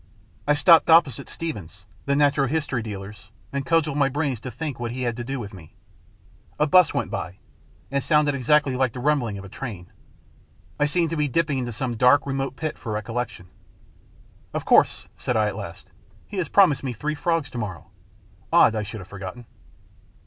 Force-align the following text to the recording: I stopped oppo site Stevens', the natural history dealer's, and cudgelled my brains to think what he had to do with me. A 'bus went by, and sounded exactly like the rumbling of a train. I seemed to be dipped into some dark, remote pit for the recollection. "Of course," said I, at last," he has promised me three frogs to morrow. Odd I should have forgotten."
I 0.47 0.55
stopped 0.55 0.87
oppo 0.87 1.11
site 1.11 1.29
Stevens', 1.29 1.85
the 2.07 2.15
natural 2.15 2.47
history 2.47 2.81
dealer's, 2.81 3.29
and 3.53 3.67
cudgelled 3.67 3.99
my 3.99 4.09
brains 4.09 4.39
to 4.39 4.49
think 4.49 4.79
what 4.79 4.89
he 4.89 5.03
had 5.03 5.15
to 5.17 5.23
do 5.23 5.39
with 5.39 5.53
me. 5.53 5.75
A 6.59 6.65
'bus 6.65 6.91
went 6.91 7.11
by, 7.11 7.37
and 7.91 8.01
sounded 8.03 8.33
exactly 8.33 8.75
like 8.75 8.93
the 8.93 8.99
rumbling 8.99 9.37
of 9.37 9.45
a 9.45 9.47
train. 9.47 9.91
I 10.79 10.87
seemed 10.87 11.11
to 11.11 11.15
be 11.15 11.27
dipped 11.27 11.51
into 11.51 11.71
some 11.71 11.97
dark, 11.97 12.25
remote 12.25 12.55
pit 12.55 12.79
for 12.79 12.89
the 12.89 12.95
recollection. 12.95 13.49
"Of 14.55 14.65
course," 14.65 15.05
said 15.19 15.37
I, 15.37 15.45
at 15.45 15.55
last," 15.55 15.91
he 16.25 16.37
has 16.37 16.49
promised 16.49 16.83
me 16.83 16.93
three 16.93 17.13
frogs 17.13 17.51
to 17.51 17.59
morrow. 17.59 17.91
Odd 18.51 18.73
I 18.75 18.81
should 18.81 19.01
have 19.01 19.07
forgotten." 19.07 19.45